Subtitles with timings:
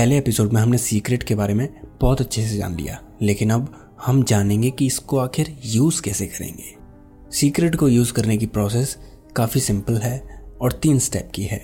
[0.00, 1.68] पहले एपिसोड में हमने सीक्रेट के बारे में
[2.00, 6.74] बहुत अच्छे से जान लिया, लेकिन अब हम जानेंगे कि इसको आखिर यूज़ कैसे करेंगे।
[7.32, 8.96] सीक्रेट को यूज़ करने की प्रोसेस
[9.36, 11.58] काफ़ी सिंपल है और तीन स्टेप की है।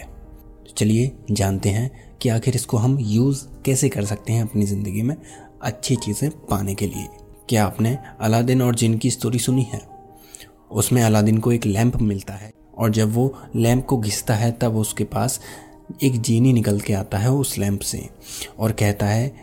[0.66, 5.02] तो चलिए जानते हैं कि आखिर इसको हम यूज़ कैसे कर सकते हैं अपनी ज़िंदगी
[5.02, 5.16] में
[5.62, 7.06] अच्छी चीज़ें पाने के लिए।
[7.48, 9.80] क्या आपने अलादीन और जिन की स्टोरी सुनी है?
[10.70, 14.76] उसमें अलादीन को एक लैंप मिलता है और जब वो लैंप को घिसता है, तब
[14.76, 15.40] उसके पास
[16.02, 18.08] एक जीनी निकल के आता है उस लैंप से
[18.58, 19.34] और कहता है,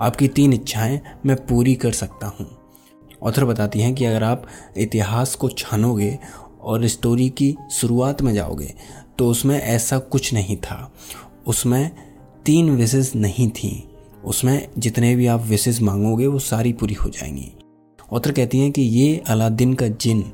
[0.00, 2.46] आपकी तीन इच्छाएँ मैं पूरी कर सकता हूँ।
[3.22, 6.18] ऑथर बताती हैं कि अगर आप इतिहास को छानोगे
[6.60, 8.74] और स्टोरी की शुरुआत में जाओगे
[9.18, 10.92] तो उसमें ऐसा कुछ नहीं था।
[11.46, 11.90] उसमें
[12.46, 13.88] तीन विशेष नहीं थी।
[14.24, 17.52] उसमें जितने भी आप विशेष मांगोगे, वो सारी पूरी हो जाएँगी।
[18.12, 20.32] ऑथर कहती हैं कि ये अलादीन का जिन,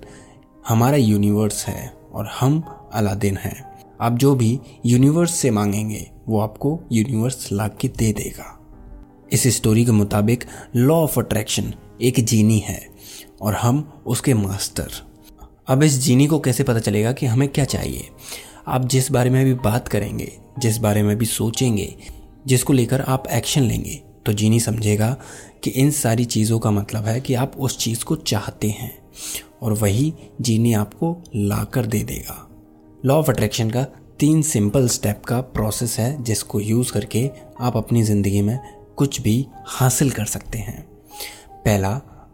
[0.68, 6.80] हमारा यूनिवर्स है और हम अलादीन हैं। आप जो भी यूनिवर्स से मांगेंगे, वो आपको
[6.92, 8.60] यूनिवर्स ला के दे देगा।
[9.32, 10.44] इस स्टोरी के मुताबिक
[10.76, 12.88] लॉ ऑफ़ अट्रैक्शन एक जीनी है
[13.42, 14.90] और हम उसके मास्टर
[15.68, 18.08] अब इस जीनी को कैसे पता चलेगा कि हमें क्या चाहिए?
[18.66, 21.94] आप जिस बारे में भी बात करेंगे, जिस बारे में भी सोचेंगे,
[22.46, 25.16] जिसको लेकर आप एक्शन लेंगे तो जीनी समझेगा
[25.62, 28.98] कि इन सारी चीज़ों का मतलब है कि आप उस चीज़ को चाहते हैं
[29.62, 32.53] और वही जीनी आपको ला कर दे देगा।
[33.04, 33.82] लॉ ऑफ़ अट्रैक्शन का
[34.20, 38.58] तीन सिंपल स्टेप का प्रोसेस है, जिसको यूज़ करके आप अपनी ज़िंदगी में
[38.96, 40.82] कुछ भी हासिल कर सकते हैं।
[41.64, 41.90] पहला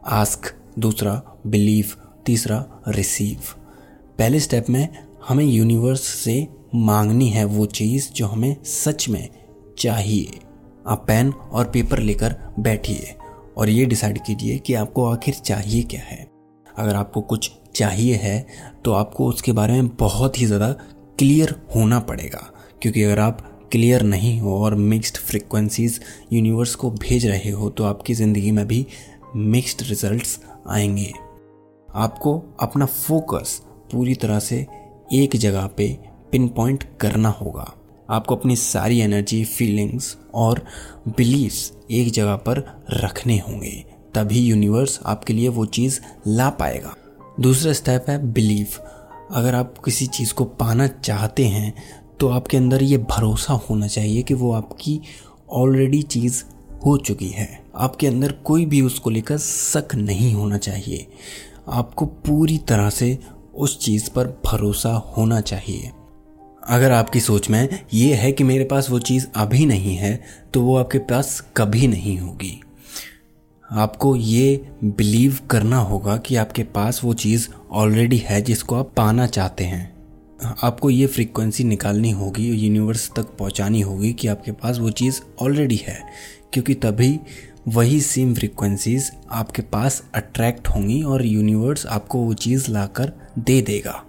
[0.06, 1.94] आस्क दूसरा बिलीव
[2.26, 3.38] तीसरा रिसीव
[4.18, 4.88] पहले स्टेप में
[5.28, 9.28] हमें यूनिवर्स से मांगनी है वो चीज़ जो हमें सच में
[9.78, 10.38] चाहिए।
[10.86, 13.14] आप पेन और पेपर लेकर बैठिए
[13.56, 16.30] और ये डिसाइड कीजिए कि आपको आखिर चाहिए क्या है।
[16.78, 18.46] अगर आपको कुछ चाहिए है
[18.84, 20.72] तो आपको उसके बारे में बहुत ही ज़्यादा
[21.18, 22.50] क्लियर होना पड़ेगा।
[22.82, 26.00] क्योंकि अगर आप क्लियर नहीं हो और मिक्स्ड फ्रिक्वेंसीज
[26.32, 28.86] यूनिवर्स को भेज रहे हो तो आपकी ज़िंदगी में भी
[29.36, 31.12] मिक्स्ड रिजल्ट्स आएँगे।
[31.88, 33.60] आपको अपना फोकस
[33.92, 34.66] पूरी तरह से
[35.12, 35.88] एक जगह पे
[36.32, 37.72] पिन पॉइंट करना होगा।
[38.08, 40.64] आपको अपनी सारी एनर्जी फीलिंग्स और
[41.08, 42.58] बिलीव्स एक जगह पर
[42.94, 46.94] रखने होंगे। तभी यूनिवर्स आपके लिए वो चीज़ ला पाएगा।
[47.40, 48.66] दूसरा स्टेप है बिलीव
[49.30, 51.72] अगर आप किसी चीज़ को पाना चाहते हैं
[52.20, 55.00] तो आपके अंदर ये भरोसा होना चाहिए कि वो आपकी
[55.50, 56.42] ऑलरेडी चीज़
[56.86, 61.06] हो चुकी है। आपके अंदर कोई भी उसको लेकर शक नहीं होना चाहिए।
[61.68, 63.18] आपको पूरी तरह से
[63.54, 65.90] उस चीज़ पर भरोसा होना चाहिए।
[66.68, 70.20] अगर आपकी सोच में ये है कि मेरे पास वो चीज़ अभी नहीं है
[70.54, 72.60] तो वो आपके पास कभी नहीं होगी।
[73.72, 79.26] आपको ये बिलीव करना होगा कि आपके पास वो चीज़ ऑलरेडी है जिसको आप पाना
[79.26, 79.96] चाहते हैं।
[80.62, 85.76] आपको ये फ्रीक्वेंसी निकालनी होगी यूनिवर्स तक पहुंचानी होगी कि आपके पास वो चीज़ ऑलरेडी
[85.76, 86.00] है।
[86.52, 87.20] क्योंकि तभी
[87.68, 94.04] वही सेम फ्रीक्वेंसीज आपके पास अट्रैक्ट होंगी और यूनिवर्स आपको वो चीज़ लाकर दे देगा।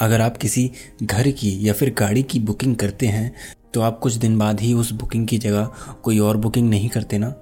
[0.00, 0.70] अगर आप किसी
[1.02, 3.34] घर की या फिर गाड़ी की बुकिंग करते हैं
[3.74, 5.70] तो आप कुछ दिन बाद ही उस बुकिंग की जगह
[6.02, 7.34] कोई और बुकिंग नहीं करते ना?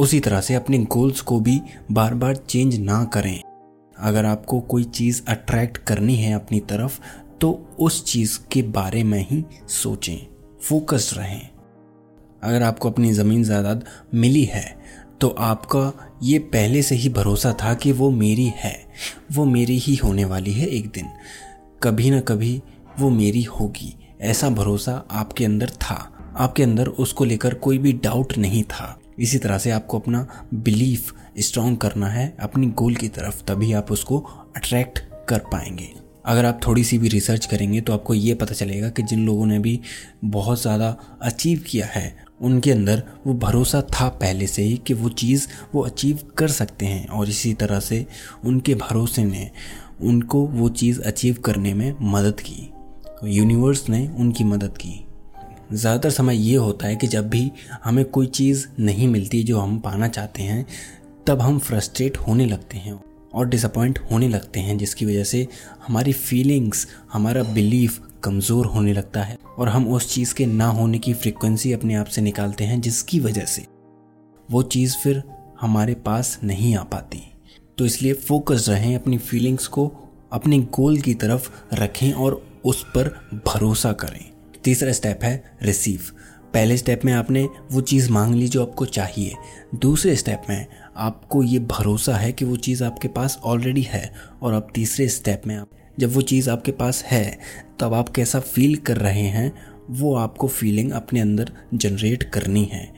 [0.00, 1.60] उसी तरह से अपने गोल्स को भी
[1.92, 3.40] बार बार चेंज ना करें।
[3.98, 7.00] अगर आपको कोई चीज़ अट्रैक्ट करनी है अपनी तरफ़
[7.40, 10.26] तो उस चीज़ के बारे में ही सोचें।
[10.62, 11.48] फोकस्ड रहें।
[12.42, 13.84] अगर आपको अपनी ज़मीन जायदाद
[14.14, 14.78] मिली है
[15.20, 18.86] तो आपका ये पहले से ही भरोसा था कि वो मेरी है।
[19.32, 21.06] वो मेरी ही होने वाली है एक दिन।
[21.82, 22.62] कभी ना कभी
[22.98, 28.38] वो मेरी होगी। ऐसा भरोसा आपके अंदर था। आपके अंदर उसको लेकर कोई भी डाउट
[28.38, 33.42] नहीं था। इसी तरह से आपको अपना बिलीफ स्ट्रॉन्ग करना है, अपनी गोल की तरफ़,
[33.44, 34.18] तभी आप उसको
[34.56, 34.98] अट्रैक्ट
[35.28, 35.88] कर पाएँगे।
[36.26, 39.46] अगर आप थोड़ी सी भी रिसर्च करेंगे तो आपको ये पता चलेगा कि जिन लोगों
[39.46, 39.78] ने भी
[40.24, 45.08] बहुत ज़्यादा अचीव किया है, उनके अंदर वो भरोसा था पहले से ही कि वो
[45.08, 48.06] चीज़ वो अचीव कर सकते हैं और इसी तरह से
[48.44, 49.50] उनके भरोसे ने
[50.00, 52.70] उनको वो चीज़ अचीव करने में मदद की।
[53.26, 55.04] यूनिवर्स ने उनकी मदद की।
[55.72, 57.50] ज़्यादातर समय ये होता है कि जब भी
[57.84, 60.66] हमें कोई चीज़ नहीं मिलती जो हम पाना चाहते हैं,
[61.26, 63.00] तब हम फ्रस्ट्रेट होने लगते हैं
[63.34, 65.46] और डिसअपॉइंट होने लगते हैं, जिसकी वजह से
[65.86, 70.98] हमारी फीलिंग्स हमारा बिलीफ कमज़ोर होने लगता है और हम उस चीज़ के ना होने
[70.98, 73.66] की फ्रिक्वेंसी अपने आप से निकालते हैं, जिसकी वजह से
[74.48, 75.22] वो चीज़ फिर
[75.60, 77.22] हमारे पास नहीं आ पाती।
[77.78, 79.90] तो इसलिए फोकस रहें, अपनी फीलिंग्स को
[80.32, 83.08] अपने गोल की तरफ़ रखें और उस पर
[83.46, 84.24] भरोसा करें।
[84.64, 86.00] तीसरा स्टेप है रिसीव
[86.54, 89.34] पहले स्टेप में आपने वो चीज़ मांग ली जो आपको चाहिए.
[89.74, 90.66] दूसरे स्टेप में
[90.96, 95.42] आपको ये भरोसा है कि वो चीज़ आपके पास ऑलरेडी है और अब तीसरे स्टेप
[95.46, 97.38] में आप, जब वो चीज़ आपके पास है,
[97.80, 99.52] तब आप कैसा फील कर रहे हैं,
[99.90, 102.92] वो आपको फीलिंग अपने अंदर जनरेट करनी है.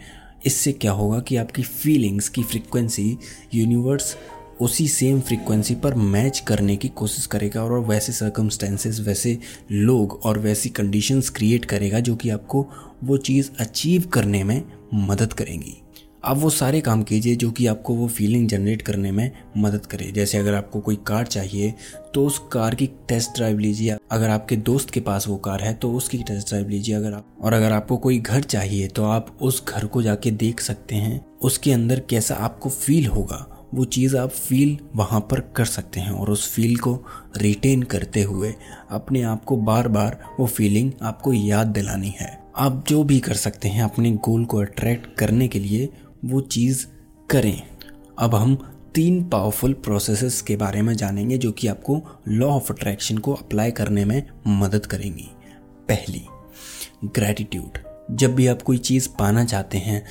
[0.47, 3.19] इससे क्या होगा कि आपकी फीलिंग्स की फ्रिक्वेंसी
[3.55, 4.17] यूनिवर्स
[4.63, 9.39] उसी सेम फ्रीक्वेंसी पर मैच करने की कोशिश करेगा और वैसे सर्कमस्टेंसेस वैसे
[9.73, 12.67] लोग और वैसी कंडीशंस क्रिएट करेगा जो कि आपको
[13.05, 14.63] वो चीज़ अचीव करने में
[14.95, 15.77] मदद करेंगी।
[16.25, 20.11] आप वो सारे काम कीजिए जो कि आपको वो फीलिंग जनरेट करने में मदद करे।
[20.13, 21.75] जैसे अगर आपको कोई कार चाहिए
[22.15, 25.73] तो उस कार की टेस्ट ड्राइव लीजिए। अगर आपके दोस्त के पास वो कार है
[25.75, 29.37] तो उसकी टेस्ट ड्राइव लीजिए अगर आप। और अगर आपको कोई घर चाहिए तो आप
[29.43, 34.17] उस घर को जाके देख सकते हैं, उसके अंदर कैसा आपको फील होगा। वो चीज़
[34.17, 37.05] आप फील वहाँ पर कर सकते हैं और उस फील को
[37.37, 38.55] रिटेन करते हुए
[38.91, 43.35] अपने आप को बार बार वो फीलिंग आपको याद दिलानी है। आप जो भी कर
[43.35, 45.89] सकते हैं अपने गोल को अट्रैक्ट करने के लिए
[46.25, 46.87] वो चीज़
[47.31, 47.63] करें।
[48.19, 48.55] अब हम
[48.95, 53.71] तीन पावरफुल प्रोसेसेस के बारे में जानेंगे जो कि आपको लॉ ऑफ़ अट्रैक्शन को अप्लाई
[53.71, 55.31] करने में मदद करेंगी।
[55.89, 56.23] पहली
[57.05, 57.79] ग्रैटिट्यूड
[58.11, 60.05] जब भी आप कोई चीज़ पाना चाहते हैं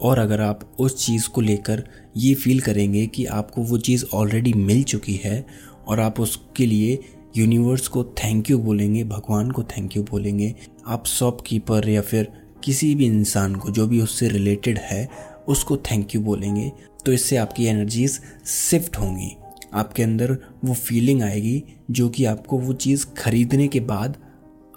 [0.00, 1.82] और अगर आप उस चीज़ को लेकर
[2.16, 5.44] ये फील करेंगे कि आपको वो चीज़ ऑलरेडी मिल चुकी है
[5.88, 6.98] और आप उसके लिए
[7.36, 10.54] यूनिवर्स को थैंक यू बोलेंगे, भगवान को थैंक यू बोलेंगे,
[10.86, 12.28] आप शॉपकीपर या फिर
[12.64, 15.08] किसी भी इंसान को जो भी उससे रिलेटेड है,
[15.48, 16.70] उसको थैंक यू बोलेंगे
[17.04, 19.30] तो इससे आपकी एनर्जीज शिफ्ट होंगी।
[19.74, 20.32] आपके अंदर
[20.64, 24.16] वो फीलिंग आएगी जो कि आपको वो चीज़ खरीदने के बाद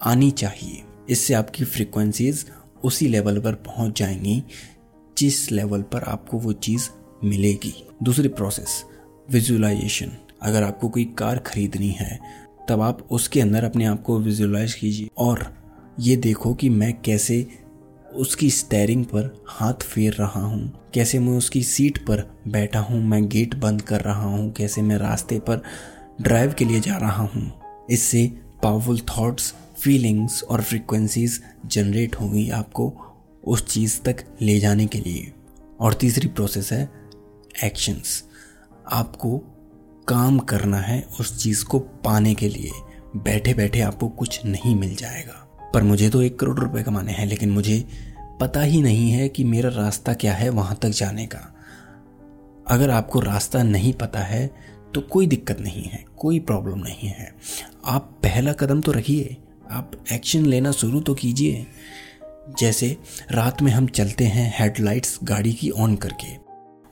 [0.01, 2.45] आनी चाहिए। इससे आपकी फ्रिक्वेंसीज
[2.83, 4.43] उसी लेवल पर पहुँच जाएँगी
[5.19, 6.89] जिस लेवल पर आपको वो चीज़
[7.23, 7.73] मिलेगी।
[8.03, 8.83] दूसरी प्रोसेस
[9.29, 10.11] विजुअलाइजेशन
[10.41, 12.19] अगर आपको कोई कार खरीदनी है,
[12.69, 15.45] तब आप उसके अंदर अपने आप को विजुअलाइज कीजिए और
[15.99, 17.47] ये देखो कि मैं कैसे
[18.15, 23.27] उसकी स्टेयरिंग पर हाथ फेर रहा हूँ, कैसे मैं उसकी सीट पर बैठा हूँ, मैं
[23.29, 25.61] गेट बंद कर रहा हूँ, कैसे मैं रास्ते पर
[26.21, 27.51] ड्राइव के लिए जा रहा हूँ।
[27.89, 28.25] इससे
[28.63, 32.89] पावरफुल थॉट्स फीलिंग्स और फ्रिक्वेंसीज जनरेट होंगी, आपको
[33.49, 35.31] उस चीज़ तक ले जाने के लिए।
[35.79, 36.89] और तीसरी प्रोसेस है
[37.63, 38.23] एक्शंस
[38.91, 39.37] आपको
[40.07, 42.71] काम करना है उस चीज़ को पाने के लिए।
[43.15, 47.25] बैठे बैठे आपको कुछ नहीं मिल जाएगा। पर मुझे तो एक करोड़ रुपए कमाने हैं,
[47.25, 47.85] लेकिन मुझे
[48.41, 51.55] पता ही नहीं है कि मेरा रास्ता क्या है वहाँ तक जाने का।
[52.67, 54.51] अगर आपको रास्ता नहीं पता है
[54.93, 57.35] तो कोई दिक्कत नहीं है, कोई प्रॉब्लम नहीं है।
[57.85, 59.37] आप पहला कदम तो रखिए।
[59.71, 61.67] आप एक्शन लेना शुरू तो कीजिए।
[62.57, 62.97] जैसे
[63.31, 66.35] रात में हम चलते हैं हेडलाइट्स गाड़ी की ऑन करके,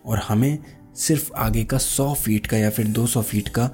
[0.06, 0.58] और हमें
[0.96, 3.70] सिर्फ़ आगे का सौ फीट का या फिर दो सौ फीट का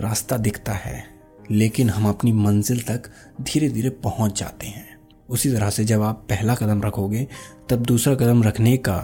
[0.00, 1.04] रास्ता दिखता है,
[1.50, 3.10] लेकिन हम अपनी मंजिल तक
[3.40, 4.90] धीरे धीरे पहुँच जाते हैं।
[5.28, 7.26] उसी तरह से जब आप पहला कदम रखोगे,
[7.70, 8.96] तब दूसरा कदम रखने का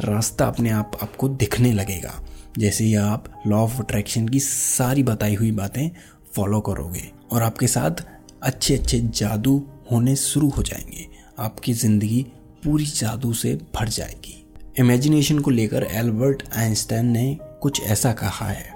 [0.00, 2.22] रास्ता अपने आप आपको दिखने लगेगा।
[2.58, 5.90] जैसे ही आप लॉ ऑफ़ अट्रैक्शन की सारी बताई हुई बातें
[6.34, 8.06] फॉलो करोगे, और आपके साथ
[8.42, 12.24] अच्छे अच्छे जादू होने शुरू हो जाएँगे। आपकी ज़िंदगी
[12.64, 14.42] पूरी जादू से भर जाएगी।
[14.78, 18.74] इमेजिनेशन को लेकर एल्बर्ट आइंस्टाइन ने कुछ ऐसा कहा है।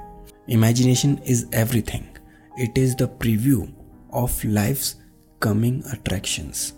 [0.48, 3.66] Imagination is everything it is the preview
[4.14, 4.82] of life
[5.42, 6.72] coming attractions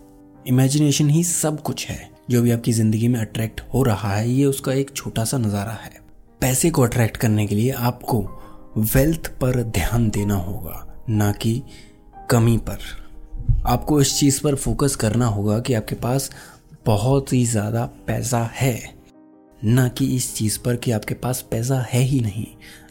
[0.45, 4.45] imagination ही सब कुछ है। जो भी आपकी ज़िंदगी में अट्रैक्ट हो रहा है, ये
[4.45, 6.01] उसका एक छोटा सा नज़ारा है।
[6.41, 8.21] पैसे को अट्रैक्ट करने के लिए आपको
[8.77, 11.61] वेल्थ पर ध्यान देना होगा, ना कि
[12.31, 12.79] कमी पर।
[13.67, 16.29] आपको इस चीज़ पर फोकस करना होगा कि आपके पास
[16.85, 18.79] बहुत ही ज़्यादा पैसा है।
[19.61, 22.45] ना कि इस चीज़ पर कि आपके पास पैसा है ही नहीं।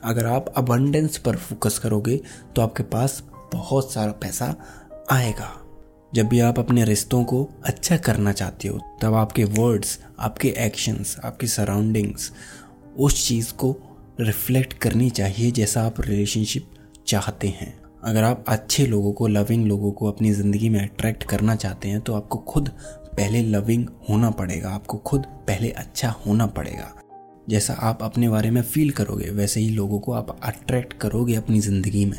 [0.04, 2.20] अगर आप अबंडेंस पर फोकस करोगे
[2.56, 4.54] तो आपके पास बहुत सारा पैसा
[5.10, 5.50] आएगा।
[6.12, 11.16] जब भी आप अपने रिश्तों को अच्छा करना चाहते हो, तब आपके वर्ड्स आपके एक्शंस
[11.24, 12.32] आपकी सराउंडिंग्स
[12.98, 13.76] उस चीज़ को
[14.20, 16.74] रिफ्लेक्ट करनी चाहिए जैसा आप रिलेशनशिप
[17.06, 21.54] चाहते हैं। अगर आप अच्छे लोगों को लविंग लोगों को अपनी ज़िंदगी में अट्रैक्ट करना
[21.56, 22.68] चाहते हैं तो आपको खुद
[23.16, 26.92] पहले लविंग होना पड़ेगा। आपको खुद पहले अच्छा होना पड़ेगा।
[27.48, 31.60] जैसा आप अपने बारे में फील करोगे, वैसे ही लोगों को आप अट्रैक्ट करोगे अपनी
[31.60, 32.18] ज़िंदगी में।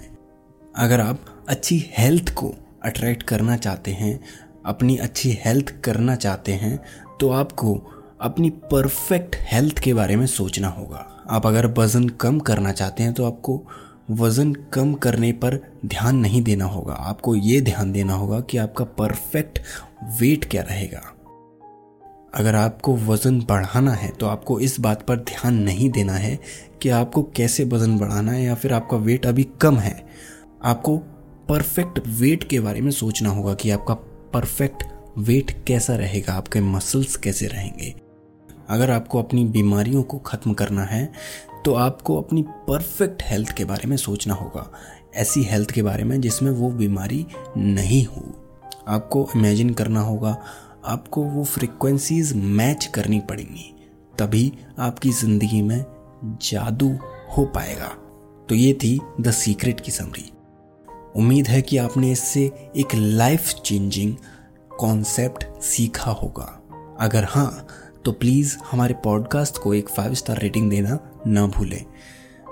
[0.76, 2.54] अगर आप अच्छी हेल्थ को
[2.86, 4.20] अट्रैक्ट करना चाहते हैं,
[4.66, 6.80] अपनी अच्छी हेल्थ करना चाहते हैं
[7.20, 7.76] तो आपको
[8.22, 13.14] अपनी परफेक्ट हेल्थ के बारे में सोचना होगा। आप अगर वज़न कम करना चाहते हैं
[13.14, 13.64] तो आपको
[14.08, 18.86] वज़न कम करने पर ध्यान नहीं देना होगा। आपको ये ध्यान देना होगा कि आपका
[18.98, 19.60] परफेक्ट
[20.20, 21.02] वेट क्या रहेगा।
[22.34, 26.38] अगर आपको वज़न बढ़ाना है तो आपको इस बात पर ध्यान नहीं देना है
[26.82, 29.96] कि आपको कैसे वज़न बढ़ाना है या फिर आपका वेट अभी कम है।
[30.64, 30.98] आपको
[31.50, 33.94] परफेक्ट वेट के बारे में सोचना होगा कि आपका
[34.34, 34.84] परफेक्ट
[35.18, 37.94] वेट कैसा रहेगा, आपके मसल्स कैसे रहेंगे।
[38.70, 41.12] अगर आपको अपनी बीमारियों को ख़त्म करना है
[41.66, 44.70] तो आपको अपनी परफेक्ट हेल्थ के बारे में सोचना होगा।
[45.16, 47.26] ऐसी हेल्थ के बारे में जिसमें वो बीमारी
[47.58, 48.24] नहीं हो।
[48.88, 50.38] आपको इमेजिन करना होगा,
[50.86, 53.74] आपको वो फ्रिक्वेंसीज मैच करनी पड़ेंगी,
[54.20, 55.86] तभी आपकी ज़िंदगी में
[56.42, 56.90] जादू
[57.38, 57.88] हो पाएगा।
[58.50, 60.30] तो ये थी द सीक्रेट की समरी
[61.16, 62.44] उम्मीद है कि आपने इससे
[62.78, 64.16] एक लाइफ चेंजिंग
[64.80, 66.50] कॉन्सेप्ट सीखा होगा।
[67.00, 67.68] अगर हाँ
[68.06, 71.86] तो प्लीज़ हमारे पॉडकास्ट को एक फाइव स्टार रेटिंग देना। ना भूलें।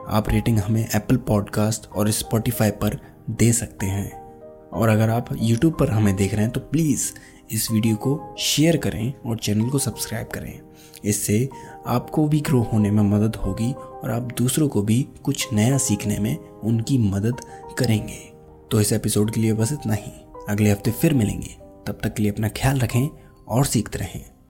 [0.10, 3.00] आप रेटिंग हमें एप्पल पॉडकास्ट और स्पॉटिफाई पर
[3.30, 4.22] दे सकते हैं।
[4.70, 7.12] और अगर आप यूट्यूब पर हमें देख रहे हैं तो प्लीज़
[7.52, 10.60] इस वीडियो को शेयर करें और चैनल को सब्सक्राइब करें।
[11.06, 11.50] इससे
[11.88, 16.20] आपको भी ग्रो होने में मदद होगी और आप दूसरों को भी कुछ नया सीखने
[16.20, 17.36] में उनकी मदद
[17.78, 18.32] करेंगे।
[18.72, 20.12] तो इस एपिसोड के लिए बस इतना ही।
[20.50, 21.56] अगले हफ़्ते फिर मिलेंगे।
[21.88, 23.10] तब तक के लिए अपना ख्याल रखें
[23.48, 24.32] और सीखते रहें।